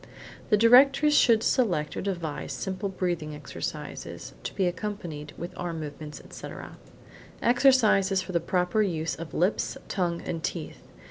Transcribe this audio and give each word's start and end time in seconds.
The 0.49 0.57
directress 0.57 1.13
should 1.15 1.43
select 1.43 1.95
or 1.95 2.01
devise 2.01 2.53
simple 2.53 2.89
breathing 2.89 3.35
exercises, 3.35 4.33
to 4.41 4.55
be 4.55 4.65
accompanied 4.65 5.31
with 5.37 5.53
arm 5.55 5.79
movements, 5.79 6.19
etc. 6.19 6.77
Exercises 7.39 8.19
for 8.19 8.39
proper 8.39 8.81
use 8.81 9.13
of 9.13 9.35
lips, 9.35 9.77
tongue, 9.87 10.21
and 10.23 10.43
teeth. 10.43 10.81